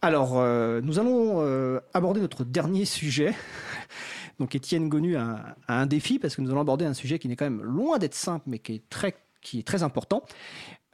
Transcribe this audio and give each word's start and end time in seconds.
Alors, 0.00 0.38
euh, 0.38 0.80
nous 0.80 1.00
allons 1.00 1.40
euh, 1.40 1.80
aborder 1.92 2.20
notre 2.20 2.44
dernier 2.44 2.84
sujet. 2.84 3.34
Donc, 4.38 4.54
Étienne 4.54 4.88
Gonu 4.88 5.16
a, 5.16 5.56
un 5.66 5.86
défi 5.86 6.20
parce 6.20 6.36
que 6.36 6.40
nous 6.40 6.50
allons 6.50 6.60
aborder 6.60 6.84
un 6.84 6.94
sujet 6.94 7.18
qui 7.18 7.26
n'est 7.26 7.34
quand 7.34 7.46
même 7.46 7.62
loin 7.62 7.98
d'être 7.98 8.14
simple, 8.14 8.44
mais 8.46 8.60
qui 8.60 8.74
est 8.74 8.88
très, 8.88 9.16
qui 9.42 9.58
est 9.58 9.66
très 9.66 9.82
important. 9.82 10.24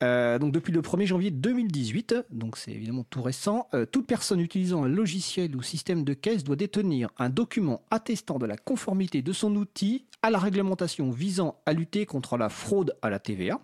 Euh, 0.02 0.38
donc 0.38 0.52
depuis 0.52 0.72
le 0.72 0.80
1er 0.80 1.06
janvier 1.06 1.30
2018, 1.30 2.26
donc 2.30 2.56
c'est 2.56 2.72
évidemment 2.72 3.04
tout 3.08 3.22
récent, 3.22 3.68
toute 3.92 4.06
personne 4.06 4.40
utilisant 4.40 4.82
un 4.84 4.88
logiciel 4.88 5.54
ou 5.54 5.62
système 5.62 6.04
de 6.04 6.14
caisse 6.14 6.42
doit 6.42 6.56
détenir 6.56 7.10
un 7.16 7.28
document 7.28 7.82
attestant 7.90 8.38
de 8.38 8.44
la 8.44 8.56
conformité 8.56 9.22
de 9.22 9.32
son 9.32 9.54
outil 9.54 10.04
à 10.20 10.30
la 10.30 10.38
réglementation 10.38 11.10
visant 11.10 11.60
à 11.64 11.72
lutter 11.72 12.06
contre 12.06 12.36
la 12.36 12.48
fraude 12.48 12.96
à 13.02 13.08
la 13.08 13.18
TVA. 13.18 13.60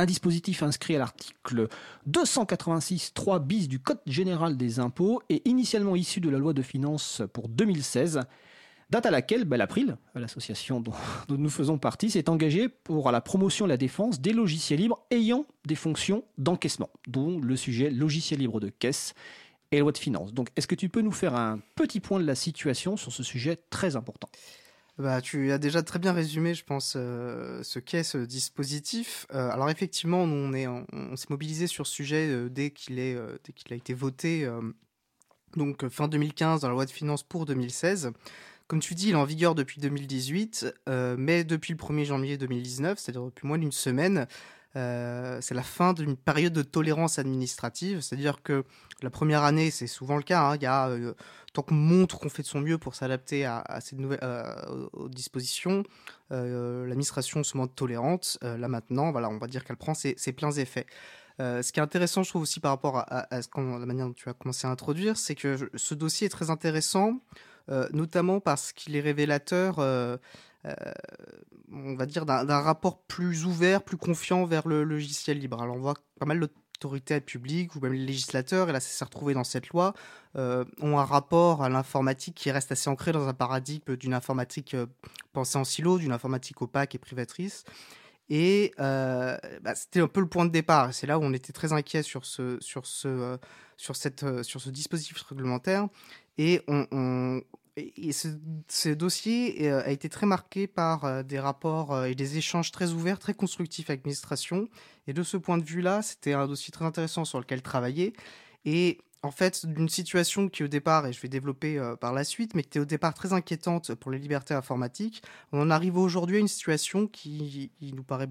Un 0.00 0.06
dispositif 0.06 0.62
inscrit 0.62 0.96
à 0.96 0.98
l'article 0.98 1.68
286.3 2.08 3.38
bis 3.38 3.68
du 3.68 3.80
Code 3.80 4.00
général 4.06 4.56
des 4.56 4.80
impôts 4.80 5.20
et 5.28 5.46
initialement 5.46 5.94
issu 5.94 6.20
de 6.20 6.30
la 6.30 6.38
loi 6.38 6.54
de 6.54 6.62
finances 6.62 7.20
pour 7.34 7.50
2016 7.50 8.22
date 8.88 9.04
à 9.04 9.10
laquelle 9.10 9.44
bah, 9.44 9.58
l'April, 9.58 9.98
l'association 10.14 10.80
dont, 10.80 10.94
dont, 11.28 11.36
nous 11.36 11.50
faisons 11.50 11.76
partie, 11.76 12.08
s'est 12.08 12.30
engagée 12.30 12.70
pour 12.70 13.10
la 13.10 13.20
promotion 13.20 13.66
et 13.66 13.68
la 13.68 13.76
défense 13.76 14.22
des 14.22 14.32
logiciels 14.32 14.80
libres 14.80 15.04
ayant 15.10 15.44
des 15.66 15.74
fonctions 15.74 16.24
d'encaissement, 16.38 16.88
dont 17.06 17.38
le 17.38 17.54
sujet 17.54 17.90
logiciel 17.90 18.40
libre 18.40 18.58
de 18.58 18.70
caisse 18.70 19.12
et 19.70 19.80
loi 19.80 19.92
de 19.92 19.98
finances. 19.98 20.32
Donc, 20.32 20.48
est-ce 20.56 20.66
que 20.66 20.74
tu 20.74 20.88
peux 20.88 21.02
nous 21.02 21.12
faire 21.12 21.34
un 21.34 21.60
petit 21.74 22.00
point 22.00 22.18
de 22.18 22.24
la 22.24 22.36
situation 22.36 22.96
sur 22.96 23.12
ce 23.12 23.22
sujet 23.22 23.58
très 23.68 23.96
important? 23.96 24.30
Bah, 25.00 25.20
tu 25.20 25.50
as 25.52 25.58
déjà 25.58 25.82
très 25.82 25.98
bien 25.98 26.12
résumé, 26.12 26.54
je 26.54 26.64
pense, 26.64 26.94
euh, 26.96 27.62
ce 27.62 27.78
qu'est 27.78 28.02
ce 28.02 28.18
dispositif. 28.18 29.26
Euh, 29.34 29.50
alors 29.50 29.70
effectivement, 29.70 30.26
nous, 30.26 30.36
on, 30.36 30.52
est, 30.52 30.66
on, 30.66 30.86
on 30.92 31.16
s'est 31.16 31.26
mobilisé 31.30 31.66
sur 31.66 31.86
ce 31.86 31.92
sujet 31.92 32.28
euh, 32.28 32.48
dès 32.48 32.70
qu'il 32.70 32.96
dès 32.96 33.52
qu'il 33.54 33.72
a 33.72 33.76
été 33.76 33.94
voté, 33.94 34.48
donc 35.56 35.88
fin 35.88 36.08
2015 36.08 36.60
dans 36.60 36.68
la 36.68 36.74
loi 36.74 36.86
de 36.86 36.90
finances 36.90 37.22
pour 37.22 37.46
2016. 37.46 38.12
Comme 38.70 38.78
tu 38.78 38.94
dis, 38.94 39.08
il 39.08 39.12
est 39.14 39.16
en 39.16 39.24
vigueur 39.24 39.56
depuis 39.56 39.80
2018, 39.80 40.74
euh, 40.88 41.16
mais 41.18 41.42
depuis 41.42 41.72
le 41.72 41.76
1er 41.76 42.04
janvier 42.04 42.38
2019, 42.38 43.00
c'est-à-dire 43.00 43.24
depuis 43.24 43.48
moins 43.48 43.58
d'une 43.58 43.72
semaine, 43.72 44.28
euh, 44.76 45.38
c'est 45.40 45.54
la 45.54 45.62
fin 45.62 45.92
d'une 45.92 46.16
période 46.16 46.52
de 46.52 46.62
tolérance 46.62 47.18
administrative. 47.18 48.00
C'est-à-dire 48.00 48.42
que 48.42 48.64
la 49.02 49.10
première 49.10 49.42
année, 49.42 49.70
c'est 49.70 49.86
souvent 49.86 50.16
le 50.16 50.22
cas. 50.22 50.42
Hein, 50.42 50.56
y 50.60 50.66
a, 50.66 50.88
euh, 50.88 51.14
tant 51.52 51.62
qu'on 51.62 51.74
montre 51.74 52.18
qu'on 52.18 52.28
fait 52.28 52.42
de 52.42 52.46
son 52.46 52.60
mieux 52.60 52.78
pour 52.78 52.94
s'adapter 52.94 53.44
à, 53.44 53.64
ces 53.80 53.96
nouvelles 53.96 54.20
euh, 54.22 54.88
aux 54.92 55.08
dispositions, 55.08 55.82
l'administration 56.30 57.42
se 57.42 57.56
montre 57.56 57.74
tolérante. 57.74 58.38
là 58.42 58.68
maintenant, 58.68 59.10
voilà, 59.10 59.28
on 59.28 59.38
va 59.38 59.48
dire 59.48 59.64
qu'elle 59.64 59.76
prend 59.76 59.94
ses, 59.94 60.14
pleins 60.32 60.52
effets. 60.52 60.86
ce 61.38 61.72
qui 61.72 61.80
est 61.80 61.82
intéressant, 61.82 62.22
je 62.22 62.28
trouve 62.28 62.42
aussi 62.42 62.60
par 62.60 62.70
rapport 62.70 62.98
à, 62.98 63.26
la 63.30 63.86
manière 63.86 64.06
dont 64.06 64.12
tu 64.12 64.28
as 64.28 64.34
commencé 64.34 64.68
à 64.68 64.70
introduire, 64.70 65.16
c'est 65.16 65.34
que 65.34 65.68
ce 65.74 65.94
dossier 65.94 66.26
est 66.26 66.30
très 66.30 66.50
intéressant 66.50 67.20
notamment 67.92 68.40
parce 68.40 68.72
qu'il 68.72 68.94
est 68.94 69.00
révélateur, 69.00 69.80
on 71.72 71.94
va 71.94 72.06
dire, 72.06 72.26
d'un 72.26 72.60
rapport 72.60 73.02
plus 73.02 73.44
ouvert, 73.44 73.82
plus 73.82 73.96
confiant 73.96 74.44
vers 74.44 74.66
le 74.68 74.84
logiciel 74.84 75.38
libre. 75.38 75.62
Alors 75.62 75.76
on 75.76 75.80
voit 75.80 75.94
pas 76.18 76.26
mal 76.26 76.40
d'autorités 76.80 77.20
publiques 77.20 77.74
ou 77.76 77.80
même 77.80 77.92
les 77.92 78.06
législateurs, 78.06 78.68
et 78.68 78.72
là 78.72 78.80
ça 78.80 78.88
s'est 78.88 79.04
retrouvé 79.04 79.34
dans 79.34 79.44
cette 79.44 79.68
loi, 79.68 79.94
euh, 80.36 80.64
ont 80.80 80.98
un 80.98 81.04
rapport 81.04 81.62
à 81.62 81.68
l'informatique 81.68 82.34
qui 82.34 82.50
reste 82.50 82.72
assez 82.72 82.88
ancré 82.88 83.12
dans 83.12 83.28
un 83.28 83.34
paradigme 83.34 83.96
d'une 83.96 84.14
informatique 84.14 84.74
euh, 84.74 84.86
pensée 85.32 85.58
en 85.58 85.64
silo, 85.64 85.98
d'une 85.98 86.12
informatique 86.12 86.60
opaque 86.62 86.94
et 86.94 86.98
privatrice. 86.98 87.64
Et 88.30 88.72
euh, 88.78 89.36
bah, 89.62 89.74
c'était 89.74 90.00
un 90.00 90.06
peu 90.06 90.20
le 90.20 90.28
point 90.28 90.46
de 90.46 90.52
départ. 90.52 90.94
C'est 90.94 91.06
là 91.06 91.18
où 91.18 91.22
on 91.22 91.32
était 91.32 91.52
très 91.52 91.72
inquiet 91.72 92.02
sur 92.02 92.24
ce, 92.24 92.58
sur 92.60 92.86
ce, 92.86 93.38
sur 93.76 93.96
cette, 93.96 94.42
sur 94.42 94.60
ce 94.60 94.70
dispositif 94.70 95.20
réglementaire. 95.22 95.88
Et 96.38 96.62
on, 96.68 97.42
et 97.96 98.12
ce, 98.12 98.88
dossier 98.88 99.68
euh, 99.68 99.82
a 99.84 99.90
été 99.90 100.08
très 100.08 100.26
marqué 100.26 100.66
par 100.66 101.04
euh, 101.04 101.22
des 101.22 101.38
rapports 101.38 101.92
euh, 101.92 102.04
et 102.04 102.14
des 102.14 102.36
échanges 102.36 102.70
très 102.70 102.92
ouverts, 102.92 103.18
très 103.18 103.34
constructifs 103.34 103.90
avec 103.90 104.00
l'administration. 104.00 104.68
Et 105.06 105.12
de 105.12 105.22
ce 105.22 105.36
point 105.36 105.58
de 105.58 105.64
vue-là, 105.64 106.02
c'était 106.02 106.32
un 106.32 106.46
dossier 106.46 106.72
très 106.72 106.84
intéressant 106.84 107.24
sur 107.24 107.38
lequel 107.38 107.62
travailler. 107.62 108.12
Et 108.64 108.98
en 109.22 109.30
fait, 109.30 109.66
d'une 109.66 109.88
situation 109.88 110.48
qui 110.48 110.64
au 110.64 110.68
départ, 110.68 111.06
et 111.06 111.12
je 111.12 111.20
vais 111.20 111.28
développer 111.28 111.78
par 112.00 112.12
la 112.12 112.24
suite, 112.24 112.54
mais 112.54 112.62
qui 112.62 112.68
était 112.68 112.80
au 112.80 112.84
départ 112.86 113.12
très 113.12 113.34
inquiétante 113.34 113.94
pour 113.94 114.10
les 114.10 114.18
libertés 114.18 114.54
informatiques, 114.54 115.22
on 115.52 115.60
en 115.60 115.70
arrive 115.70 115.98
aujourd'hui 115.98 116.36
à 116.36 116.40
une 116.40 116.48
situation 116.48 117.06
qui, 117.06 117.70
qui 117.78 117.92
nous 117.92 118.02
paraît 118.02 118.30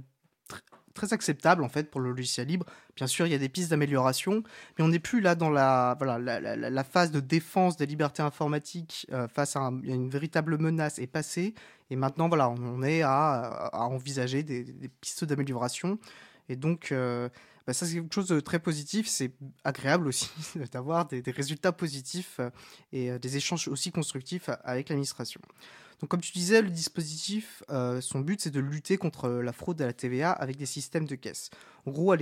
très 0.99 1.13
acceptable 1.13 1.63
en 1.63 1.69
fait 1.69 1.89
pour 1.89 2.01
le 2.01 2.09
logiciel 2.09 2.47
libre. 2.47 2.65
Bien 2.95 3.07
sûr, 3.07 3.25
il 3.25 3.31
y 3.31 3.35
a 3.35 3.37
des 3.37 3.47
pistes 3.47 3.69
d'amélioration, 3.69 4.43
mais 4.77 4.83
on 4.83 4.89
n'est 4.89 4.99
plus 4.99 5.21
là 5.21 5.35
dans 5.35 5.49
la, 5.49 5.95
voilà, 5.97 6.19
la, 6.19 6.83
phase 6.83 7.11
de 7.11 7.21
défense 7.21 7.77
des 7.77 7.85
libertés 7.85 8.21
informatiques 8.21 9.07
euh, 9.13 9.27
face 9.29 9.55
à, 9.55 9.61
un, 9.61 9.79
à, 9.79 9.85
une 9.85 10.09
véritable 10.09 10.57
menace 10.57 10.99
est 10.99 11.07
passée. 11.07 11.53
Et 11.89 11.95
maintenant, 11.95 12.27
voilà, 12.27 12.49
on 12.49 12.83
est 12.83 13.01
à, 13.01 13.69
envisager 13.73 14.43
des, 14.43 14.63
des 14.63 14.89
pistes 14.89 15.23
d'amélioration. 15.23 15.99
Et 16.49 16.57
donc, 16.57 16.91
euh, 16.91 17.29
bah, 17.69 17.73
ça, 17.73 17.85
c'est 17.85 17.93
quelque 17.93 18.15
chose 18.15 18.29
de 18.29 18.39
très 18.39 18.57
positif. 18.57 19.07
C'est 19.07 19.31
agréable 19.63 20.07
aussi 20.07 20.31
d'avoir 20.71 21.05
des, 21.07 21.21
résultats 21.27 21.71
positifs 21.71 22.37
euh, 22.39 22.49
et 22.91 23.11
euh, 23.11 23.19
des 23.19 23.37
échanges 23.37 23.67
aussi 23.67 23.91
constructifs 23.91 24.49
avec 24.63 24.89
l'administration. 24.89 25.39
Donc, 26.01 26.09
comme 26.09 26.21
tu 26.21 26.31
disais, 26.31 26.61
le 26.61 26.69
dispositif, 26.69 27.61
euh, 27.69 27.99
son 27.99 28.21
but, 28.21 28.39
c'est 28.39 28.51
de 28.51 28.61
lutter 28.61 28.97
contre 28.97 29.29
la 29.29 29.51
fraude 29.51 29.81
à 29.81 29.85
la 29.85 29.93
TVA 29.93 30.31
avec 30.31 30.55
des 30.55 30.65
systèmes 30.65 31.05
de 31.05 31.15
caisse. 31.15 31.49
En 31.85 31.91
gros, 31.91 32.15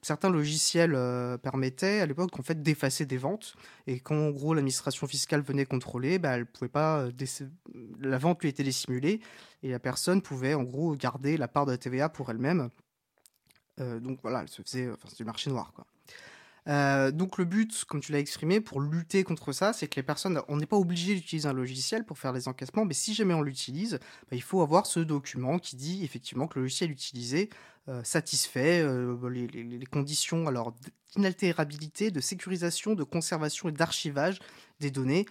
certains 0.00 0.30
logiciels 0.30 0.94
euh, 0.94 1.36
permettaient 1.36 2.00
à 2.00 2.06
l'époque 2.06 2.30
fait 2.42 2.62
d'effacer 2.62 3.04
des 3.04 3.18
ventes, 3.18 3.54
et 3.86 4.00
quand 4.00 4.16
en 4.16 4.30
gros 4.30 4.54
l'administration 4.54 5.06
fiscale 5.06 5.42
venait 5.42 5.66
contrôler, 5.66 6.18
bah, 6.18 6.36
elle 6.36 6.46
pouvait 6.46 6.68
pas 6.68 7.00
euh, 7.00 7.12
la 8.00 8.16
vente 8.16 8.40
lui 8.42 8.48
était 8.48 8.62
dissimulée, 8.62 9.20
et 9.62 9.70
la 9.70 9.78
personne 9.78 10.22
pouvait 10.22 10.54
en 10.54 10.62
gros 10.62 10.94
garder 10.94 11.36
la 11.36 11.48
part 11.48 11.66
de 11.66 11.72
la 11.72 11.78
TVA 11.78 12.08
pour 12.08 12.30
elle-même. 12.30 12.70
Euh, 13.80 14.00
donc 14.00 14.18
voilà, 14.22 14.42
elle 14.42 14.48
c'est 14.64 14.88
du 15.16 15.24
marché 15.24 15.50
noir 15.50 15.72
quoi. 15.74 15.86
Euh, 16.68 17.12
donc 17.12 17.38
le 17.38 17.44
but, 17.44 17.84
comme 17.84 18.00
tu 18.00 18.10
l'as 18.10 18.18
exprimé, 18.18 18.60
pour 18.60 18.80
lutter 18.80 19.22
contre 19.22 19.52
ça, 19.52 19.72
c'est 19.72 19.86
que 19.86 19.94
les 19.94 20.02
personnes, 20.02 20.42
on 20.48 20.56
n'est 20.56 20.66
pas 20.66 20.76
obligé 20.76 21.14
d'utiliser 21.14 21.48
un 21.48 21.52
logiciel 21.52 22.04
pour 22.04 22.18
faire 22.18 22.32
les 22.32 22.48
encaissements, 22.48 22.84
mais 22.84 22.94
si 22.94 23.14
jamais 23.14 23.34
on 23.34 23.42
l'utilise, 23.42 24.00
bah, 24.28 24.32
il 24.36 24.42
faut 24.42 24.62
avoir 24.62 24.86
ce 24.86 24.98
document 24.98 25.60
qui 25.60 25.76
dit 25.76 26.02
effectivement 26.02 26.48
que 26.48 26.58
le 26.58 26.62
logiciel 26.62 26.90
utilisé 26.90 27.50
euh, 27.88 28.02
satisfait 28.02 28.84
les, 29.30 29.86
conditions 29.86 30.48
alors 30.48 30.74
d'inaltérabilité, 31.14 32.10
de 32.10 32.20
sécurisation, 32.20 32.94
de 32.94 33.04
conservation 33.04 33.68
et 33.68 33.72
d'archivage 33.72 34.40
des 34.80 34.90
données. 34.90 35.26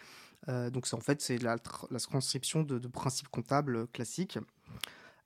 Donc 0.47 0.87
en 0.93 0.99
fait 1.01 1.21
c'est 1.21 1.39
la, 1.39 1.57
transcription 1.57 2.63
de 2.63 2.87
principes 2.87 3.27
comptables 3.27 3.87
classiques. 3.87 4.37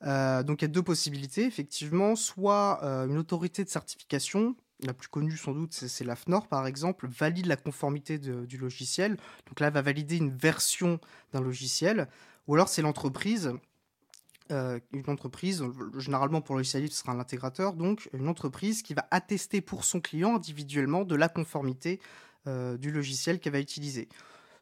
Euh, 0.05 0.43
donc 0.43 0.61
il 0.61 0.65
y 0.65 0.69
a 0.69 0.69
deux 0.69 0.83
possibilités, 0.83 1.45
effectivement, 1.45 2.15
soit 2.15 2.79
euh, 2.83 3.07
une 3.07 3.17
autorité 3.17 3.63
de 3.63 3.69
certification 3.69 4.55
la 4.81 4.93
plus 4.93 5.09
connue 5.09 5.35
sans 5.35 5.51
doute, 5.51 5.73
c'est 5.73 6.05
l'AFNOR 6.05 6.47
par 6.47 6.65
exemple, 6.65 7.05
valide 7.05 7.47
la 7.47 7.57
conformité 7.57 8.17
du 8.17 8.57
logiciel. 8.57 9.17
Donc 9.47 9.59
là, 9.59 9.67
elle 9.67 9.73
va 9.73 9.81
valider 9.81 10.15
une 10.15 10.31
version 10.31 11.01
d'un 11.33 11.41
logiciel. 11.41 12.07
Ou 12.47 12.55
alors 12.55 12.69
c'est 12.69 12.81
l'entreprise, 12.81 13.51
euh, 14.51 14.79
une 14.93 15.09
entreprise, 15.09 15.65
généralement 15.97 16.39
pour 16.39 16.55
le 16.55 16.59
logiciel 16.61 16.83
libre, 16.83 16.93
ce 16.93 17.01
sera 17.01 17.11
un 17.11 17.19
intégrateur, 17.19 17.73
donc 17.73 18.09
une 18.13 18.29
entreprise 18.29 18.81
qui 18.81 18.93
va 18.93 19.05
attester 19.11 19.59
pour 19.59 19.83
son 19.83 19.99
client 19.99 20.37
individuellement 20.37 21.03
de 21.03 21.15
la 21.15 21.27
conformité 21.27 21.99
du 22.79 22.91
logiciel 22.91 23.39
qu'elle 23.39 23.53
va 23.53 23.59
utiliser. 23.59 24.09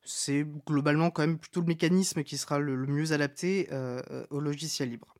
C'est 0.03 0.45
globalement 0.65 1.09
quand 1.09 1.21
même 1.21 1.37
plutôt 1.37 1.61
le 1.61 1.67
mécanisme 1.67 2.23
qui 2.23 2.37
sera 2.37 2.59
le, 2.59 2.75
mieux 2.75 3.13
adapté 3.13 3.69
au 4.29 4.41
logiciel 4.41 4.89
libre. 4.89 5.16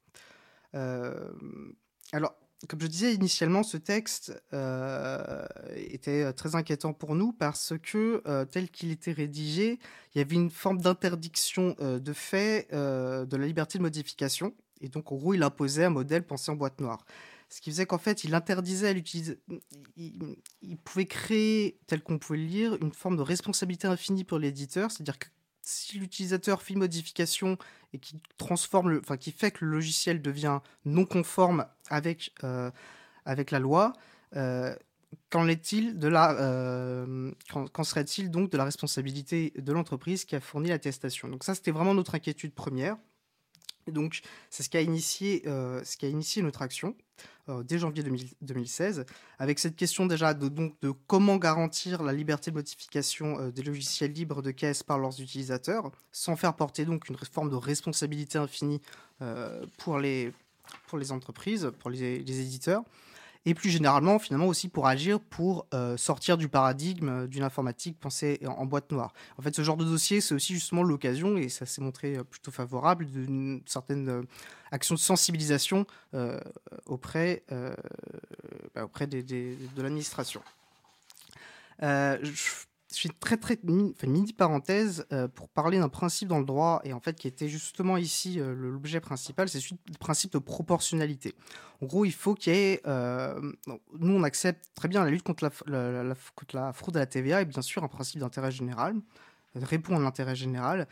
Euh, 0.78 1.30
alors, 2.14 2.36
comme 2.68 2.82
je 2.82 2.88
disais 2.88 3.14
initialement, 3.14 3.62
ce 3.62 3.78
texte 3.78 4.42
euh, 4.54 5.46
était 5.76 6.34
très 6.34 6.56
inquiétant 6.56 6.92
pour 6.92 7.14
nous 7.14 7.32
parce 7.32 7.74
que, 7.82 8.24
euh, 8.28 8.46
tel 8.46 8.70
qu'il 8.72 8.91
était 8.91 9.12
rédigé, 9.12 9.79
il 10.16 10.18
y 10.18 10.22
avait 10.22 10.35
une 10.35 10.50
forme 10.50 10.82
d'interdiction 10.82 11.76
euh, 11.79 12.00
de 12.00 12.14
fait 12.14 12.68
euh, 12.74 13.26
de 13.26 13.38
la 13.38 13.46
liberté 13.46 13.78
de 13.78 13.84
modification. 13.84 14.56
Et 14.82 14.90
donc, 14.90 15.12
en 15.12 15.16
gros, 15.16 15.34
il 15.35 15.44
imposait 15.44 15.85
un 15.85 15.91
modèle 15.91 16.26
pensé 16.26 16.52
en 16.52 16.56
boîte 16.56 16.82
noire. 16.82 17.06
Ce 17.50 17.62
qui 17.62 17.70
faisait 17.70 17.85
qu'en 17.85 17.97
fait, 17.97 18.23
il 18.23 18.34
interdisait 18.34 18.90
à 18.90 18.94
l'utiliser. 18.94 19.40
Il, 19.96 20.38
il, 20.62 20.78
pouvait 20.78 21.06
créer, 21.06 21.80
tel 21.88 22.02
qu'on 22.02 22.18
pouvait 22.18 22.40
le 22.40 22.46
lire, 22.46 22.78
une 22.82 22.91
forme 22.91 23.18
de 23.18 23.22
responsabilité 23.22 23.88
infinie 23.88 24.23
pour 24.23 24.40
l'éditeur. 24.40 24.91
C'est-à-dire 24.91 25.18
que 25.18 25.28
si 25.67 25.99
l'utilisateur 25.99 26.61
fait 26.61 26.73
une 26.73 26.79
modification 26.79 27.58
et 27.93 27.99
qui 27.99 28.22
transforme, 28.37 29.02
fait 29.03 29.52
que 29.52 29.66
le 29.66 29.72
logiciel 29.72 30.22
devient 30.22 30.59
non 30.85 31.05
conforme 31.05 31.66
avec 31.90 32.34
euh, 32.43 32.72
la 33.25 33.59
loi, 33.59 33.93
euh, 34.35 34.73
qu'en 35.29 35.47
est-il 35.47 35.99
de 35.99 36.08
la, 36.08 36.31
euh, 36.40 37.31
serait-il 37.84 38.31
donc 38.31 38.49
de 38.49 38.58
la 38.58 38.64
responsabilité 38.64 39.53
de 39.58 39.73
l'entreprise 39.73 40.23
qui 40.23 40.35
a 40.35 40.40
fourni 40.40 40.69
l'attestation? 40.69 41.28
Donc 41.28 41.43
ça, 41.43 41.53
c'était 41.53 41.72
vraiment 41.72 41.93
notre 41.93 42.16
inquiétude 42.16 42.53
première. 42.53 42.97
Donc, 43.91 44.22
c'est 44.49 44.63
ce 44.63 44.69
qui 44.69 44.78
a 44.78 44.81
initié, 44.81 45.45
initié 46.01 46.41
notre 46.41 46.61
action 46.61 46.95
dès 47.63 47.79
janvier 47.79 48.03
2016, 48.41 49.05
avec 49.39 49.57
cette 49.57 49.78
question 49.78 50.05
déjà 50.05 50.34
de, 50.34 50.51
comment 51.07 51.37
garantir 51.37 52.03
la 52.03 52.11
liberté 52.11 52.51
de 52.51 52.55
modification 52.57 53.49
des 53.49 53.63
logiciels 53.63 54.11
libres 54.11 54.41
de 54.41 54.51
caisse 54.51 54.84
par 54.84 54.99
leurs 54.99 55.22
utilisateurs, 55.22 55.89
sans 56.11 56.35
faire 56.35 56.53
porter 56.55 56.84
donc 56.84 57.07
une 57.07 57.16
forme 57.17 57.49
de 57.49 57.55
responsabilité 57.55 58.37
infinie 58.37 58.81
pour, 59.78 59.97
les, 59.97 60.34
entreprises, 61.09 61.72
pour 61.79 61.89
les 61.89 62.19
éditeurs 62.19 62.84
et 63.47 63.53
plus 63.53 63.70
généralement 63.70 64.20
finalement 64.20 64.47
aussi 64.47 64.67
pour 64.67 64.88
agir 64.88 65.22
pour 65.22 65.67
euh, 65.73 65.96
sortir 65.96 66.38
du 66.38 66.49
paradigme 66.49 67.28
d'une 67.28 67.44
informatique 67.44 67.97
pensée 67.97 68.41
en, 68.46 68.66
boîte 68.66 68.91
noire. 68.91 69.14
En 69.38 69.41
fait, 69.41 69.55
ce 69.55 69.61
genre 69.61 69.78
de 69.78 69.85
dossier, 69.85 70.20
c'est 70.20 70.35
aussi 70.35 70.53
justement 70.53 70.84
l'occasion, 70.84 71.38
et 71.38 71.47
ça 71.47 71.66
s'est 71.66 71.82
montré 71.82 72.17
euh, 72.17 72.26
plutôt 72.26 72.52
favorable, 72.52 73.05
d'une 73.05 73.61
certaine 73.66 74.09
euh, 74.09 74.22
action 74.72 74.96
de 74.96 74.99
sensibilisation 74.99 75.85
auprès, 76.88 77.44
bah, 78.76 78.84
auprès 78.84 79.08
de 79.08 79.55
l'administration. 79.82 80.41
Je 81.79 82.66
je 82.89 82.95
suis 82.95 83.09
très 83.09 83.37
très 83.37 83.59
mini, 83.63 84.34
parenthèse 84.34 85.05
euh, 85.11 85.28
pour 85.28 85.49
parler 85.49 85.78
d'un 85.78 85.89
principe 85.89 86.29
dans 86.29 86.39
le 86.39 86.45
droit 86.45 86.79
et 86.85 86.93
en 86.93 87.01
fait 87.01 87.16
qui 87.17 87.28
était 87.28 87.49
justement 87.49 87.97
ici 87.97 88.39
euh, 88.39 88.53
l'objet 88.55 89.01
principal, 89.01 89.49
c'est 89.49 89.59
le 89.72 89.97
principe 89.99 90.31
de 90.31 90.37
proportionnalité. 90.37 91.35
En 91.81 91.85
gros, 91.85 92.05
il 92.05 92.13
faut 92.13 92.34
qu'il 92.34 92.53
y 92.53 92.57
ait, 92.57 92.81
euh, 92.87 93.51
nous 93.99 94.13
on 94.13 94.23
accepte 94.23 94.66
très 94.73 94.87
bien 94.87 95.03
la 95.03 95.09
lutte 95.09 95.23
contre 95.23 95.43
la, 95.43 96.03
la, 96.03 96.16
contre 96.35 96.55
la, 96.55 96.72
fraude 96.72 96.95
à 96.95 97.01
la 97.01 97.05
TVA 97.05 97.41
et 97.41 97.45
bien 97.45 97.61
sûr 97.61 97.84
un 97.84 97.89
principe 97.89 98.22
d'intérêt 98.22 98.51
général, 98.51 98.95
répond 99.55 99.97
à 99.97 99.99
l'intérêt 99.99 100.35
général, 100.35 100.87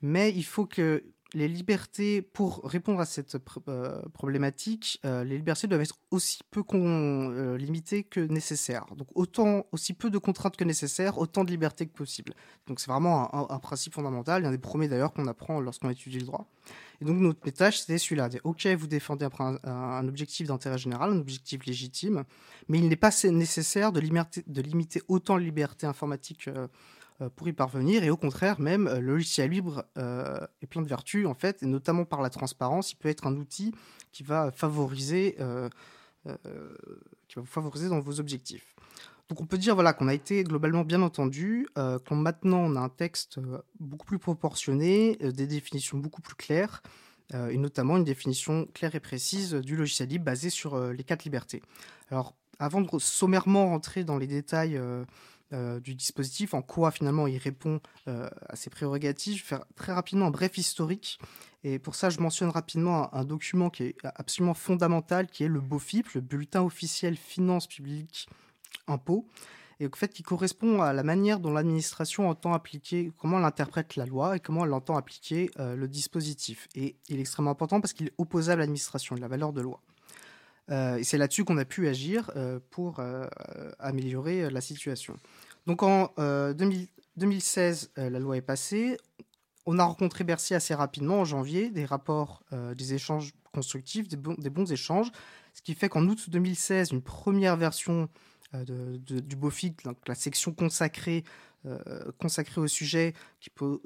mais 0.00 0.32
il 0.32 0.44
faut 0.44 0.66
que 0.66 1.04
les 1.34 1.48
libertés, 1.48 2.22
pour 2.22 2.62
répondre 2.64 3.00
à 3.00 3.04
cette 3.04 3.36
euh, 3.68 4.00
problématique, 4.12 5.00
euh, 5.04 5.24
les 5.24 5.36
libertés 5.36 5.66
doivent 5.66 5.80
être 5.82 5.98
aussi 6.10 6.40
peu 6.50 6.62
euh, 6.72 7.58
limitées 7.58 8.04
que 8.04 8.20
nécessaires. 8.20 8.86
Donc 8.96 9.08
autant, 9.14 9.66
aussi 9.72 9.92
peu 9.92 10.08
de 10.08 10.18
contraintes 10.18 10.56
que 10.56 10.64
nécessaires, 10.64 11.18
autant 11.18 11.44
de 11.44 11.50
libertés 11.50 11.86
que 11.86 11.92
possible. 11.92 12.32
Donc 12.68 12.80
c'est 12.80 12.90
vraiment 12.90 13.52
un, 13.52 13.58
principe 13.58 13.94
fondamental, 13.94 14.44
un 14.44 14.50
des 14.50 14.58
premiers 14.58 14.88
d'ailleurs 14.88 15.12
qu'on 15.12 15.26
apprend 15.26 15.60
lorsqu'on 15.60 15.90
étudie 15.90 16.20
le 16.20 16.26
droit. 16.26 16.48
Et 17.00 17.04
donc 17.04 17.18
notre 17.18 17.50
tâche, 17.50 17.80
c'était 17.80 17.98
celui-là. 17.98 18.28
Ok, 18.44 18.66
vous 18.66 18.86
défendez 18.86 19.26
un, 19.64 20.08
objectif 20.08 20.46
d'intérêt 20.46 20.78
général, 20.78 21.12
un 21.12 21.18
objectif 21.18 21.66
légitime, 21.66 22.24
mais 22.68 22.78
il 22.78 22.88
n'est 22.88 22.96
pas 22.96 23.10
nécessaire 23.24 23.92
de 23.92 24.00
limiter, 24.00 24.44
de 24.46 24.62
limiter 24.62 25.02
autant 25.08 25.36
les 25.36 25.44
libertés 25.44 25.86
informatiques 25.86 26.48
euh, 26.48 26.68
pour 27.34 27.48
y 27.48 27.52
parvenir. 27.52 28.04
Et 28.04 28.10
au 28.10 28.16
contraire, 28.16 28.60
même 28.60 28.86
euh, 28.86 29.00
le 29.00 29.14
logiciel 29.14 29.50
libre 29.50 29.84
euh, 29.96 30.46
est 30.60 30.66
plein 30.66 30.82
de 30.82 30.88
vertus, 30.88 31.26
en 31.26 31.34
fait, 31.34 31.62
et 31.62 31.66
notamment 31.66 32.04
par 32.04 32.20
la 32.20 32.30
transparence. 32.30 32.92
Il 32.92 32.96
peut 32.96 33.08
être 33.08 33.26
un 33.26 33.36
outil 33.36 33.74
qui 34.12 34.22
va 34.22 34.50
favoriser, 34.50 35.36
qui 35.36 37.34
va 37.36 37.40
vous 37.42 37.46
favoriser 37.46 37.88
dans 37.88 38.00
vos 38.00 38.18
objectifs. 38.18 38.74
Donc 39.28 39.40
on 39.40 39.46
peut 39.46 39.58
dire 39.58 39.74
voilà, 39.74 39.92
qu'on 39.92 40.08
a 40.08 40.14
été 40.14 40.44
globalement 40.44 40.84
bien 40.84 41.02
entendu, 41.02 41.66
euh, 41.76 41.98
qu'on 41.98 42.14
maintenant 42.14 42.58
on 42.58 42.76
a 42.76 42.80
un 42.80 42.88
texte 42.88 43.40
beaucoup 43.80 44.06
plus 44.06 44.18
proportionné, 44.18 45.16
des 45.16 45.46
définitions 45.46 45.98
beaucoup 45.98 46.22
plus 46.22 46.36
claires, 46.36 46.82
et 47.34 47.58
notamment 47.58 47.96
une 47.96 48.04
définition 48.04 48.66
claire 48.72 48.94
et 48.94 49.00
précise 49.00 49.54
du 49.54 49.74
logiciel 49.76 50.08
libre 50.08 50.24
basée 50.24 50.48
sur 50.48 50.78
les 50.78 51.02
quatre 51.02 51.24
libertés. 51.24 51.60
Alors 52.10 52.34
avant 52.60 52.80
de 52.80 52.88
sommairement 52.98 53.66
rentrer 53.66 54.04
dans 54.04 54.16
les 54.16 54.28
détails 54.28 54.80
euh, 55.52 55.78
du 55.78 55.94
dispositif, 55.94 56.54
en 56.54 56.62
quoi 56.62 56.90
finalement 56.90 57.28
il 57.28 57.38
répond 57.38 57.80
euh, 58.08 58.28
à 58.48 58.56
ses 58.56 58.68
prérogatives. 58.68 59.36
Je 59.36 59.42
vais 59.42 59.48
faire 59.48 59.64
très 59.76 59.92
rapidement 59.92 60.26
un 60.26 60.30
bref 60.30 60.58
historique. 60.58 61.20
Et 61.62 61.78
pour 61.78 61.94
ça, 61.94 62.10
je 62.10 62.18
mentionne 62.20 62.48
rapidement 62.48 63.14
un, 63.14 63.24
document 63.24 63.70
qui 63.70 63.84
est 63.84 63.96
absolument 64.02 64.54
fondamental, 64.54 65.28
qui 65.28 65.44
est 65.44 65.48
le 65.48 65.60
BOFIP, 65.60 66.14
le 66.14 66.20
Bulletin 66.20 66.62
officiel 66.62 67.16
Finances 67.16 67.66
publiques 67.66 68.28
Impôts, 68.88 69.28
et 69.78 69.86
au 69.86 69.90
fait 69.94 70.12
qui 70.12 70.22
correspond 70.22 70.82
à 70.82 70.92
la 70.92 71.02
manière 71.02 71.38
dont 71.38 71.52
l'administration 71.52 72.28
entend 72.28 72.52
appliquer, 72.52 73.12
comment 73.16 73.38
elle 73.38 73.44
interprète 73.44 73.96
la 73.96 74.06
loi 74.06 74.36
et 74.36 74.40
comment 74.40 74.64
elle 74.64 74.72
entend 74.72 74.96
appliquer 74.96 75.50
euh, 75.58 75.76
le 75.76 75.86
dispositif. 75.86 76.68
Et 76.74 76.96
il 77.08 77.18
est 77.18 77.20
extrêmement 77.20 77.50
important 77.50 77.80
parce 77.80 77.92
qu'il 77.92 78.06
est 78.06 78.14
opposable 78.18 78.62
à 78.62 78.64
l'administration 78.64 79.14
la 79.16 79.28
valeur 79.28 79.52
de 79.52 79.60
loi. 79.60 79.80
Et 80.70 81.04
c'est 81.04 81.18
là-dessus 81.18 81.44
qu'on 81.44 81.58
a 81.58 81.64
pu 81.64 81.86
agir 81.88 82.32
pour 82.70 83.00
améliorer 83.78 84.50
la 84.50 84.60
situation. 84.60 85.16
Donc 85.66 85.82
en 85.82 86.12
2016, 87.16 87.90
euh, 87.98 88.02
euh, 88.02 88.10
la 88.10 88.18
loi 88.18 88.36
est 88.36 88.42
passée. 88.42 88.96
On 89.66 89.78
a 89.78 89.84
rencontré 89.84 90.22
Bercy 90.22 90.54
assez 90.54 90.74
rapidement 90.74 91.20
en 91.20 91.24
janvier, 91.24 91.70
des 91.70 91.84
rapports, 91.84 92.42
euh, 92.52 92.74
des 92.74 92.94
échanges 92.94 93.34
constructifs, 93.52 94.06
des, 94.08 94.16
bons 94.16 94.70
échanges, 94.70 95.10
ce 95.54 95.62
qui 95.62 95.74
fait 95.74 95.88
qu'en 95.88 96.06
août 96.06 96.28
2016, 96.28 96.92
une 96.92 97.02
première 97.02 97.56
version 97.56 98.08
du 98.64 99.36
BOFIC, 99.36 99.82
la 100.06 100.14
section 100.14 100.52
consacrée 100.52 101.24
euh, 101.66 102.12
consacré 102.18 102.60
au 102.60 102.68
sujet 102.68 103.12
qui 103.40 103.50
euh, 103.60 103.78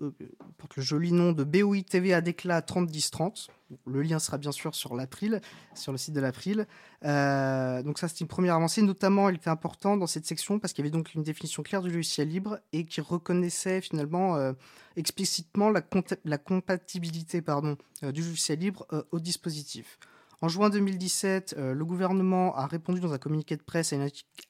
porte 0.58 0.76
le 0.76 0.82
joli 0.82 1.12
nom 1.12 1.32
de 1.32 1.44
BOI 1.44 1.82
TV 1.82 2.12
à 2.12 2.20
déclat 2.20 2.60
301030. 2.60 3.48
Le 3.86 4.02
lien 4.02 4.18
sera 4.18 4.36
bien 4.36 4.52
sûr 4.52 4.74
sur 4.74 4.94
l'April, 4.94 5.40
sur 5.74 5.90
le 5.90 5.96
site 5.96 6.12
de 6.12 6.20
l'April. 6.20 6.66
Euh, 7.06 7.82
donc 7.82 7.98
ça, 7.98 8.08
c'est 8.08 8.20
une 8.20 8.26
première 8.26 8.56
avancée. 8.56 8.82
Notamment, 8.82 9.30
elle 9.30 9.36
était 9.36 9.48
importante 9.48 9.98
dans 9.98 10.06
cette 10.06 10.26
section 10.26 10.58
parce 10.58 10.74
qu'il 10.74 10.84
y 10.84 10.88
avait 10.88 10.96
donc 10.96 11.14
une 11.14 11.22
définition 11.22 11.62
claire 11.62 11.80
du 11.80 11.90
logiciel 11.90 12.28
libre 12.28 12.58
et 12.74 12.84
qui 12.84 13.00
reconnaissait 13.00 13.80
finalement 13.80 14.36
explicitement 14.96 15.70
la, 15.70 15.82
la, 16.24 16.38
compatibilité 16.38 17.40
pardon, 17.40 17.78
du 18.02 18.20
logiciel 18.20 18.58
libre 18.58 18.86
au 19.10 19.20
dispositif. 19.20 19.98
En 20.42 20.48
juin 20.48 20.70
2017, 20.70 21.56
euh, 21.58 21.74
le 21.74 21.84
gouvernement 21.84 22.56
a 22.56 22.66
répondu 22.66 22.98
dans 22.98 23.12
un 23.12 23.18
communiqué 23.18 23.56
de 23.56 23.62
presse 23.62 23.92
à 23.92 23.96
une 23.96 24.08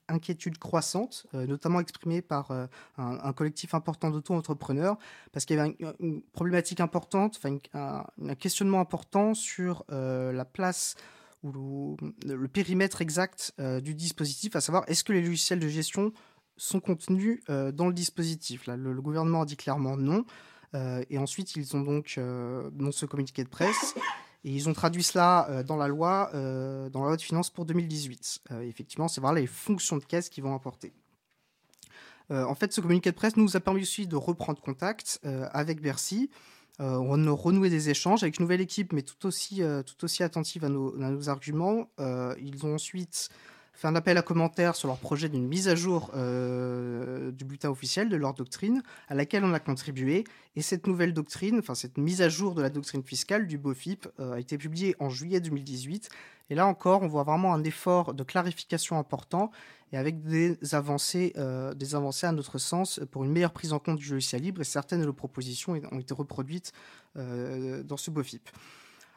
inquiétude 0.09 0.57
croissante, 0.57 1.27
euh, 1.35 1.47
notamment 1.47 1.81
exprimée 1.81 2.23
par 2.23 2.53
euh, 2.53 2.67
un, 2.97 3.33
collectif 3.33 3.75
important 3.75 4.11
d'auto-entrepreneurs, 4.11 4.99
parce 5.33 5.45
qu'il 5.45 5.57
y 5.57 5.59
avait 5.59 5.77
une, 5.99 6.23
problématique 6.33 6.81
importante, 6.81 7.41
enfin 7.43 7.59
un, 7.75 8.35
questionnement 8.37 8.81
important 8.81 9.35
sur 9.35 9.85
la 9.89 10.45
place 10.45 10.95
ou 11.43 11.97
le, 12.25 12.49
périmètre 12.49 13.03
exact 13.03 13.55
du 13.83 13.95
dispositif, 13.95 14.55
à 14.57 14.61
savoir 14.61 14.85
est-ce 14.87 15.03
que 15.03 15.13
les 15.13 15.23
logiciels 15.23 15.59
de 15.59 15.69
gestion 15.69 16.13
sont 16.57 16.81
contenus 16.81 17.41
dans 17.49 17.89
le 17.89 17.95
dispositif? 17.95 18.67
Là, 18.67 18.77
le, 18.77 19.01
gouvernement 19.01 19.43
a 19.43 19.47
dit 19.47 19.57
clairement 19.57 19.97
non. 19.97 20.25
et 20.75 21.19
ensuite, 21.19 21.57
ils 21.57 21.77
ont 21.77 21.81
donc, 21.81 22.19
dans 22.19 22.93
ce 22.93 23.07
communiqué 23.07 23.43
de 23.43 23.49
presse, 23.49 23.95
et 24.45 24.53
ils 24.53 24.69
ont 24.69 24.73
traduit 24.73 25.03
cela 25.03 25.49
euh, 25.51 25.63
dans 25.63 25.77
la 25.77 25.89
loi, 25.89 26.31
euh, 26.35 26.89
dans 26.89 27.01
la 27.01 27.09
loi 27.09 27.17
de 27.17 27.23
finances 27.23 27.51
pour 27.51 27.67
2018. 27.67 28.41
Euh, 28.51 28.61
effectivement, 28.63 29.09
c'est 29.09 29.21
voilà 29.21 29.41
les 29.41 29.47
fonctions 29.47 29.97
de 29.99 30.05
caisse 30.05 30.29
qui 30.29 30.41
vont 30.41 30.55
apporter. 30.55 30.93
en 32.31 32.55
fait, 32.55 32.73
ce 32.73 32.81
communiqué 32.81 33.11
de 33.11 33.17
presse 33.17 33.37
nous 33.37 33.57
a 33.57 33.61
permis 33.61 33.83
aussi 33.83 34.07
de 34.07 34.15
reprendre 34.15 34.61
contact 34.61 35.21
avec 35.25 35.83
Bercy. 35.83 36.31
on 36.79 37.27
a 37.27 37.31
renoué 37.33 37.71
des 37.71 37.91
échanges 37.91 38.23
avec 38.23 38.39
une 38.39 38.45
nouvelle 38.45 38.61
équipe, 38.61 38.93
mais 38.93 39.03
tout 39.03 39.27
aussi, 39.27 39.63
tout 39.85 40.05
aussi 40.05 40.23
attentive 40.23 40.65
à 40.65 40.69
nos 40.69 41.29
arguments. 41.29 41.91
ils 41.99 42.65
ont 42.65 42.77
ensuite 42.77 43.31
fait 43.81 43.89
un 43.89 43.97
appel 43.97 44.19
à 44.19 44.23
commentaires 44.23 44.77
sur 44.77 44.89
leur 44.89 44.99
projet 44.99 45.31
d'une 45.31 45.49
mise 45.49 45.67
à 45.67 45.75
jour 45.75 46.11
euh, 46.15 47.31
du 47.31 47.47
bulletin 47.47 47.71
officiel 47.71 48.11
de 48.11 48.17
leur 48.17 48.35
doctrine, 48.35 48.83
à 49.09 49.15
laquelle 49.15 49.43
on 49.43 49.55
a 49.55 49.59
contribué. 49.59 50.25
Et 50.55 50.61
cette 50.61 50.87
nouvelle 50.87 51.15
doctrine, 51.15 51.59
enfin 51.61 51.75
cette 51.75 51.97
mise 51.97 52.21
à 52.21 52.29
jour 52.29 52.55
de 52.55 52.61
la 52.61 52.69
doctrine 52.69 53.03
fiscale 53.03 53.47
du 53.47 53.57
BOFIP, 53.57 54.07
euh, 54.19 54.35
a 54.35 54.41
été 54.41 54.59
publiée 54.59 54.95
en 54.99 55.09
juillet 55.09 55.41
2018. 55.41 56.11
Et 56.51 56.55
là 56.55 56.67
encore, 56.67 57.01
on 57.01 57.09
voit 57.09 57.23
vraiment 57.23 57.55
un 57.55 57.65
effort 57.65 58.13
de 58.13 58.23
clarification 58.23 58.99
important 58.99 59.51
et 59.93 59.97
avec 59.97 60.23
des 60.25 60.59
avancées, 60.73 61.33
euh, 61.39 61.73
des 61.73 61.95
avancées 61.95 62.27
à 62.27 62.33
notre 62.33 62.59
sens 62.59 63.01
pour 63.11 63.25
une 63.25 63.33
meilleure 63.33 63.53
prise 63.53 63.73
en 63.73 63.79
compte 63.79 63.97
du 63.97 64.11
logiciel 64.11 64.43
libre. 64.43 64.61
Et 64.61 64.65
certaines 64.65 65.01
de 65.01 65.07
nos 65.07 65.15
propositions 65.15 65.73
ont 65.91 65.99
été 65.99 66.13
reproduites 66.13 66.73
dans 67.15 67.97
ce 67.97 68.11
BOFIP. 68.11 68.49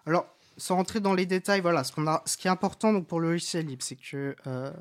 Alors, 0.05 0.25
sans 0.57 0.75
rentrer 0.75 0.99
dans 0.99 1.13
les 1.13 1.25
détails, 1.25 1.61
voilà, 1.61 1.83
ce, 1.83 1.91
qu'on 1.91 2.07
a, 2.07 2.21
ce 2.25 2.37
qui 2.37 2.47
est 2.47 2.51
important 2.51 2.93
donc, 2.93 3.07
pour 3.07 3.19
le 3.19 3.31
logiciel 3.31 3.65
libre, 3.65 3.83
c'est 3.83 3.95
que 3.95 4.35
euh, 4.47 4.71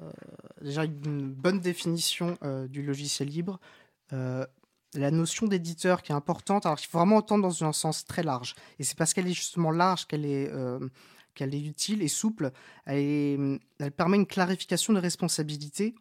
déjà 0.60 0.84
une 0.84 1.32
bonne 1.32 1.60
définition 1.60 2.36
euh, 2.42 2.68
du 2.68 2.82
logiciel 2.82 3.28
libre, 3.28 3.58
euh, 4.12 4.46
la 4.94 5.10
notion 5.10 5.46
d'éditeur 5.46 6.02
qui 6.02 6.12
est 6.12 6.14
importante, 6.14 6.66
alors 6.66 6.78
il 6.80 6.86
faut 6.86 6.98
vraiment 6.98 7.16
entendre 7.16 7.42
dans 7.42 7.64
un 7.64 7.72
sens 7.72 8.04
très 8.04 8.22
large. 8.22 8.54
Et 8.78 8.84
c'est 8.84 8.96
parce 8.96 9.14
qu'elle 9.14 9.26
est 9.26 9.32
justement 9.32 9.70
large 9.70 10.06
qu'elle 10.06 10.26
est, 10.26 10.52
qu'elle 11.34 11.54
est 11.54 11.62
utile 11.62 12.02
et 12.02 12.08
souple. 12.08 12.52
Elle, 12.84 13.58
permet 13.96 14.18
une 14.18 14.26
clarification 14.26 14.92
de 14.92 14.98
responsabilité 14.98 15.94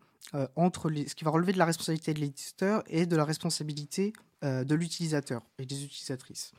entre 0.58 0.92
ce 1.08 1.16
qui 1.16 1.24
va 1.24 1.32
relever 1.32 1.54
de 1.54 1.58
la 1.58 1.64
responsabilité 1.64 2.14
de 2.14 2.20
l'éditeur 2.20 2.84
et 2.88 3.06
de 3.06 3.16
la 3.16 3.24
responsabilité 3.24 4.12
de 4.42 4.76
l'utilisateur 4.76 5.42
et 5.58 5.66
des 5.66 5.86
utilisatrices. 5.86 6.52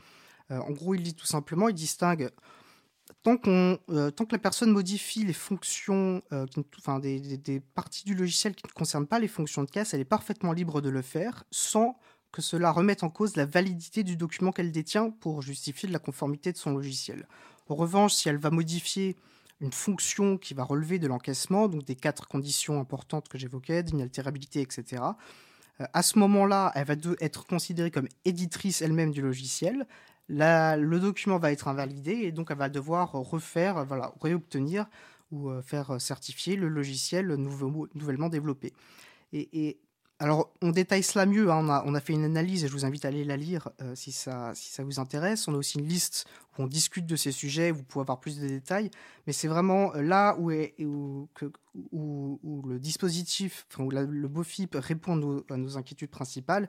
en 0.48 0.70
gros, 0.70 0.94
il 0.94 1.02
dit 1.02 1.14
tout 1.14 1.26
simplement, 1.26 1.68
il 1.68 1.74
distingue 1.74 2.30
euh, 3.26 4.10
tant 4.10 4.24
que 4.24 4.32
la 4.32 4.38
personne 4.38 4.70
modifie 4.70 5.24
les 5.24 5.32
fonctions, 5.32 6.22
euh, 6.32 6.46
enfin, 6.78 6.98
des, 6.98 7.60
parties 7.74 8.04
du 8.04 8.14
logiciel 8.14 8.54
qui 8.54 8.66
ne 8.66 8.72
concernent 8.72 9.06
pas 9.06 9.18
les 9.18 9.28
fonctions 9.28 9.62
de 9.62 9.70
caisse, 9.70 9.94
elle 9.94 10.00
est 10.00 10.04
parfaitement 10.04 10.52
libre 10.52 10.80
de 10.80 10.90
le 10.90 11.02
faire 11.02 11.44
sans 11.50 11.98
que 12.32 12.42
cela 12.42 12.72
remette 12.72 13.02
en 13.02 13.10
cause 13.10 13.36
la 13.36 13.44
validité 13.44 14.02
du 14.02 14.16
document 14.16 14.52
qu'elle 14.52 14.72
détient 14.72 15.10
pour 15.10 15.42
justifier 15.42 15.86
de 15.86 15.92
la 15.92 15.98
conformité 15.98 16.50
de 16.50 16.56
son 16.56 16.72
logiciel. 16.72 17.28
En 17.68 17.74
revanche, 17.74 18.14
si 18.14 18.28
elle 18.28 18.38
va 18.38 18.50
modifier 18.50 19.16
une 19.60 19.72
fonction 19.72 20.38
qui 20.38 20.54
va 20.54 20.64
relever 20.64 20.98
de 20.98 21.06
l'encaissement, 21.06 21.68
donc 21.68 21.84
des 21.84 21.94
quatre 21.94 22.26
conditions 22.26 22.80
importantes 22.80 23.28
que 23.28 23.38
j'évoquais, 23.38 23.82
d'inaltérabilité, 23.82 24.60
etc., 24.60 25.02
euh, 25.80 25.86
à 25.92 26.02
ce 26.02 26.18
moment-là, 26.18 26.72
elle 26.74 26.86
va 26.86 26.94
être 27.20 27.46
considérée 27.46 27.90
comme 27.90 28.08
éditrice 28.24 28.82
elle-même 28.82 29.10
du 29.10 29.22
logiciel. 29.22 29.86
Le 30.32 30.98
document 30.98 31.38
va 31.38 31.52
être 31.52 31.68
invalidé 31.68 32.12
et 32.12 32.32
donc 32.32 32.50
elle 32.50 32.58
va 32.58 32.68
devoir 32.68 33.12
refaire, 33.12 33.84
voilà, 33.84 34.12
réobtenir 34.20 34.86
ou 35.30 35.50
euh, 35.50 35.62
faire 35.62 36.00
certifier 36.00 36.56
le 36.56 36.68
logiciel 36.68 37.26
nouvellement 37.34 38.28
développé. 38.28 38.72
et, 39.32 39.78
alors, 40.22 40.52
on 40.62 40.70
détaille 40.70 41.02
cela 41.02 41.26
mieux. 41.26 41.50
Hein. 41.50 41.82
On, 41.84 41.94
a, 41.96 42.00
fait 42.00 42.12
une 42.12 42.22
analyse 42.22 42.62
et 42.62 42.68
je 42.68 42.72
vous 42.72 42.84
invite 42.84 43.04
à 43.04 43.08
aller 43.08 43.24
la 43.24 43.36
lire 43.36 43.70
euh, 43.80 43.96
si, 43.96 44.12
ça, 44.12 44.52
vous 44.78 45.00
intéresse. 45.00 45.48
On 45.48 45.54
a 45.54 45.56
aussi 45.56 45.80
une 45.80 45.88
liste 45.88 46.26
où 46.56 46.62
on 46.62 46.68
discute 46.68 47.06
de 47.06 47.16
ces 47.16 47.32
sujets, 47.32 47.72
vous 47.72 47.82
pouvez 47.82 48.02
avoir 48.02 48.20
plus 48.20 48.38
de 48.38 48.46
détails. 48.46 48.92
Mais 49.26 49.32
c'est 49.32 49.48
vraiment 49.48 49.92
euh, 49.96 50.00
là 50.00 50.36
où, 50.38 50.48
le 52.68 52.78
dispositif, 52.78 53.66
enfin, 53.72 53.82
où 53.82 53.90
le 53.90 54.28
BOFIP 54.28 54.76
répond 54.78 55.42
à 55.50 55.56
nos, 55.56 55.76
inquiétudes 55.76 56.10
principales, 56.10 56.68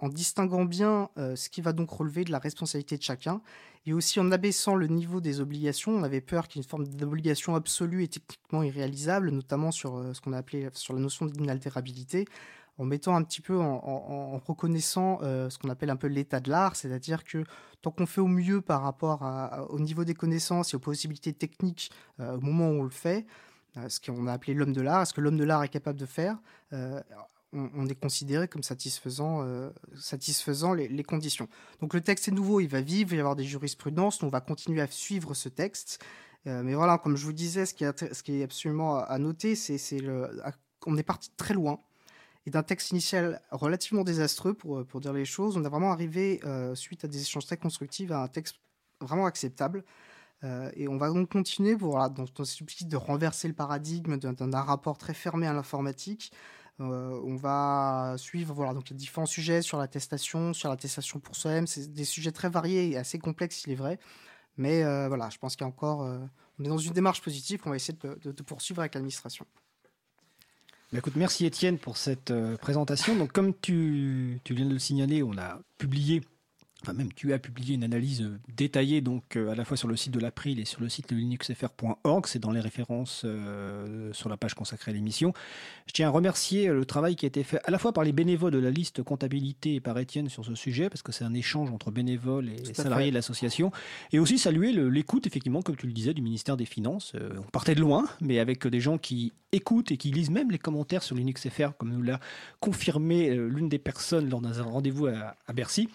en 0.00 0.08
distinguant 0.08 0.64
bien 0.64 1.10
euh, 1.18 1.36
ce 1.36 1.48
qui 1.48 1.60
va 1.60 1.72
donc 1.72 1.90
relever 1.90 2.24
de 2.24 2.30
la 2.30 2.38
responsabilité 2.38 2.96
de 2.96 3.02
chacun, 3.02 3.40
et 3.86 3.92
aussi 3.92 4.20
en 4.20 4.30
abaissant 4.30 4.76
le 4.76 4.86
niveau 4.86 5.20
des 5.20 5.40
obligations. 5.40 5.92
On 5.92 6.02
avait 6.02 6.20
peur 6.20 6.48
qu'il 6.48 6.60
y 6.60 6.60
ait 6.60 6.64
une 6.64 6.70
forme 6.70 6.86
d'obligation 6.86 7.54
absolue 7.54 8.04
et 8.04 8.08
techniquement 8.08 8.62
irréalisable, 8.62 9.30
notamment 9.30 9.72
sur 9.72 10.14
ce 10.14 10.20
qu'on 10.20 10.32
a 10.32 10.38
appelé 10.38 10.68
sur 10.72 10.94
la 10.94 11.00
notion 11.00 11.26
d'inaltérabilité 11.26 12.26
en 12.78 12.84
mettant 12.84 13.14
un 13.14 13.22
petit 13.22 13.40
peu 13.40 13.58
en, 13.58 14.38
reconnaissant 14.38 15.18
euh, 15.22 15.50
ce 15.50 15.58
qu'on 15.58 15.68
appelle 15.68 15.90
un 15.90 15.96
peu 15.96 16.06
l'état 16.06 16.40
de 16.40 16.50
l'art, 16.50 16.76
c'est-à-dire 16.76 17.24
que 17.24 17.44
tant 17.82 17.90
qu'on 17.90 18.06
fait 18.06 18.20
au 18.20 18.26
mieux 18.26 18.60
par 18.60 18.82
rapport 18.82 19.22
au 19.70 19.78
niveau 19.78 20.04
des 20.04 20.14
connaissances 20.14 20.72
et 20.72 20.76
aux 20.76 20.80
possibilités 20.80 21.32
techniques 21.32 21.90
euh, 22.20 22.36
au 22.36 22.40
moment 22.40 22.68
où 22.70 22.80
on 22.80 22.82
le 22.84 22.90
fait, 22.90 23.26
euh, 23.76 23.88
ce 23.88 24.00
qu'on 24.00 24.26
a 24.26 24.32
appelé 24.32 24.54
l'homme 24.54 24.72
de 24.72 24.80
l'art, 24.80 25.06
ce 25.06 25.12
que 25.12 25.20
l'homme 25.20 25.36
de 25.36 25.44
l'art 25.44 25.62
est 25.64 25.68
capable 25.68 25.98
de 25.98 26.06
faire, 26.06 26.38
on, 27.52 27.86
est 27.86 27.94
considéré 27.94 28.48
comme 28.48 28.62
satisfaisant, 28.62 29.46
satisfaisant 29.94 30.72
les, 30.74 31.04
conditions. 31.04 31.48
Donc 31.80 31.94
le 31.94 32.00
texte 32.00 32.28
est 32.28 32.32
nouveau, 32.32 32.60
il 32.60 32.68
va 32.68 32.80
vivre, 32.80 33.12
il 33.12 33.16
va 33.16 33.16
y 33.16 33.20
avoir 33.20 33.36
des 33.36 33.44
jurisprudences, 33.44 34.22
on 34.22 34.28
va 34.28 34.40
continuer 34.40 34.80
à 34.80 34.86
suivre 34.86 35.34
ce 35.34 35.48
texte. 35.48 36.02
mais 36.46 36.74
voilà, 36.74 36.98
comme 36.98 37.16
je 37.16 37.24
vous 37.24 37.32
disais, 37.32 37.66
ce 37.66 37.74
qui 37.74 37.84
est, 37.84 38.28
est 38.28 38.42
absolument 38.42 38.98
à 38.98 39.18
noter, 39.18 39.54
c'est 39.54 39.98
le, 39.98 40.30
on 40.86 40.96
est 40.96 41.02
parti 41.02 41.30
très 41.36 41.54
loin 41.54 41.78
et 42.46 42.50
d'un 42.50 42.62
texte 42.62 42.90
initial 42.90 43.40
relativement 43.50 44.04
désastreux, 44.04 44.54
pour, 44.54 44.78
euh, 44.78 45.00
dire 45.00 45.12
les 45.12 45.24
choses, 45.24 45.56
on 45.56 45.64
a 45.64 45.68
vraiment 45.68 45.92
arrivé, 45.92 46.40
euh, 46.44 46.74
suite 46.74 47.04
à 47.04 47.08
des 47.08 47.20
échanges 47.20 47.46
très 47.46 47.56
constructifs, 47.56 48.10
à 48.10 48.22
un 48.22 48.28
texte 48.28 48.56
vraiment 49.00 49.26
acceptable. 49.26 49.84
Euh, 50.44 50.70
et 50.74 50.88
on 50.88 50.96
va 50.96 51.08
donc 51.08 51.30
continuer 51.30 51.76
pour, 51.76 51.92
voilà, 51.92 52.08
dans, 52.08 52.24
dans 52.34 52.44
ce 52.44 52.84
de 52.84 52.96
renverser 52.96 53.46
le 53.46 53.54
paradigme 53.54 54.16
d'un 54.16 54.60
rapport 54.60 54.98
très 54.98 55.14
fermé 55.14 55.46
à 55.46 55.52
l'informatique. 55.52 56.32
On 56.90 57.36
va 57.36 58.14
suivre 58.18 58.54
voilà, 58.54 58.74
donc, 58.74 58.88
les 58.90 58.96
différents 58.96 59.26
sujets 59.26 59.62
sur 59.62 59.78
l'attestation, 59.78 60.52
sur 60.52 60.68
l'attestation 60.68 61.20
pour 61.20 61.36
soi-même. 61.36 61.66
C'est 61.66 61.92
des 61.92 62.04
sujets 62.04 62.32
très 62.32 62.48
variés 62.48 62.90
et 62.90 62.96
assez 62.96 63.18
complexes, 63.18 63.64
il 63.66 63.72
est 63.72 63.76
vrai. 63.76 63.98
Mais 64.56 64.82
voilà, 65.08 65.30
je 65.30 65.38
pense 65.38 65.56
qu'il 65.56 65.64
y 65.64 65.66
a 65.66 65.68
encore. 65.68 66.00
on 66.00 66.64
est 66.64 66.68
dans 66.68 66.78
une 66.78 66.92
démarche 66.92 67.22
positive 67.22 67.60
qu'on 67.60 67.70
va 67.70 67.76
essayer 67.76 67.96
de, 67.98 68.42
poursuivre 68.42 68.80
avec 68.80 68.94
l'administration. 68.94 69.46
Bah, 70.92 70.98
écoute, 70.98 71.16
merci 71.16 71.46
Étienne 71.46 71.78
pour 71.78 71.96
cette 71.96 72.30
euh, 72.30 72.58
présentation. 72.58 73.16
Donc, 73.16 73.32
comme 73.32 73.54
tu, 73.58 74.40
viens 74.50 74.66
de 74.66 74.72
le 74.74 74.78
signaler, 74.78 75.22
on 75.22 75.38
a 75.38 75.58
publié 75.78 76.20
enfin 76.82 76.92
même 76.92 77.12
tu 77.12 77.32
as 77.32 77.38
publié 77.38 77.74
une 77.74 77.84
analyse 77.84 78.22
euh, 78.22 78.38
détaillée 78.56 79.00
donc 79.00 79.36
euh, 79.36 79.50
à 79.50 79.54
la 79.54 79.64
fois 79.64 79.76
sur 79.76 79.88
le 79.88 79.96
site 79.96 80.12
de 80.12 80.20
l'April 80.20 80.58
et 80.58 80.64
sur 80.64 80.80
le 80.80 80.88
site 80.88 81.12
linuxfr.org, 81.12 82.26
c'est 82.26 82.38
dans 82.38 82.50
les 82.50 82.60
références 82.60 83.22
euh, 83.24 84.12
sur 84.12 84.28
la 84.28 84.36
page 84.36 84.54
consacrée 84.54 84.90
à 84.90 84.94
l'émission. 84.94 85.32
Je 85.86 85.92
tiens 85.92 86.08
à 86.08 86.10
remercier 86.10 86.68
le 86.68 86.84
travail 86.84 87.16
qui 87.16 87.26
a 87.26 87.28
été 87.28 87.44
fait 87.44 87.60
à 87.64 87.70
la 87.70 87.78
fois 87.78 87.92
par 87.92 88.04
les 88.04 88.12
bénévoles 88.12 88.52
de 88.52 88.58
la 88.58 88.70
liste 88.70 89.02
comptabilité 89.02 89.76
et 89.76 89.80
par 89.80 89.98
Étienne 89.98 90.28
sur 90.28 90.44
ce 90.44 90.54
sujet 90.54 90.88
parce 90.88 91.02
que 91.02 91.12
c'est 91.12 91.24
un 91.24 91.34
échange 91.34 91.70
entre 91.70 91.90
bénévoles 91.90 92.48
et 92.48 92.74
salariés 92.74 93.10
de 93.10 93.14
l'association 93.14 93.70
et 94.12 94.18
aussi 94.18 94.38
saluer 94.38 94.72
l'écoute 94.72 95.26
effectivement 95.26 95.62
comme 95.62 95.76
tu 95.76 95.86
le 95.86 95.92
disais 95.92 96.14
du 96.14 96.22
ministère 96.22 96.56
des 96.56 96.66
Finances. 96.66 97.14
on 97.14 97.50
partait 97.50 97.74
de 97.74 97.80
loin 97.80 98.06
mais 98.20 98.38
avec 98.38 98.66
des 98.66 98.80
gens 98.80 98.98
qui 98.98 99.32
écoutent 99.52 99.92
et 99.92 99.96
qui 99.96 100.10
lisent 100.10 100.30
même 100.30 100.50
les 100.50 100.58
commentaires 100.58 101.02
sur 101.02 101.14
LinuxFR 101.16 101.76
comme 101.78 101.90
nous 101.90 102.02
l'a 102.02 102.20
confirmé 102.60 103.34
l'une 103.34 103.68
des 103.68 103.78
personnes 103.78 104.28
lors 104.28 104.40
d'un 104.40 104.62
rendez-vous 104.62 105.06
à 105.06 105.52
Bercy 105.52 105.88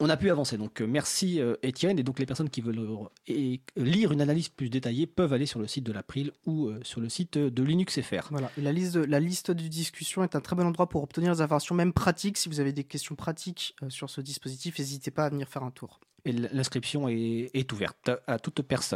on 0.00 0.08
a 0.08 0.16
pu 0.16 0.30
avancer. 0.30 0.56
Donc 0.56 0.80
euh, 0.80 0.86
merci 0.86 1.40
euh, 1.40 1.56
Étienne. 1.62 1.98
Et 1.98 2.02
donc 2.02 2.18
les 2.18 2.26
personnes 2.26 2.50
qui 2.50 2.60
veulent 2.60 2.78
euh, 2.78 3.56
lire 3.76 4.12
une 4.12 4.20
analyse 4.20 4.48
plus 4.48 4.70
détaillée 4.70 5.06
peuvent 5.06 5.32
aller 5.32 5.46
sur 5.46 5.60
le 5.60 5.66
site 5.66 5.84
de 5.84 5.92
l'April 5.92 6.32
ou 6.46 6.70
sur 6.82 7.00
le 7.00 7.08
site 7.08 7.38
de 7.38 7.62
LinuxFR. 7.62 8.28
Voilà. 8.30 8.50
la 8.58 8.72
liste, 8.72 8.94
de, 8.94 9.04
la 9.04 9.20
liste 9.20 9.50
de 9.50 9.68
discussion 9.68 10.24
est 10.24 10.36
un 10.36 10.40
très 10.40 10.56
bon 10.56 10.66
endroit 10.66 10.88
pour 10.88 11.02
obtenir 11.02 11.34
des 11.34 11.40
informations, 11.40 11.74
même 11.74 11.92
pratiques. 11.92 12.38
Si 12.38 12.48
vous 12.48 12.60
avez 12.60 12.72
des 12.72 12.84
questions 12.84 13.14
pratiques 13.14 13.76
sur 13.88 14.10
ce 14.10 14.20
dispositif, 14.20 14.78
n'hésitez 14.78 15.10
pas 15.10 15.26
à 15.26 15.30
venir 15.30 15.48
faire 15.48 15.62
un 15.62 15.70
tour. 15.70 16.00
Et 16.26 16.32
l'inscription 16.32 17.06
est 17.08 17.72
ouverte 17.72 18.10
à 18.26 18.38
toute 18.38 18.62
personne. 18.62 18.92